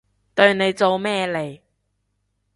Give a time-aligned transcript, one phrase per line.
[0.33, 1.59] 對你做咩嚟？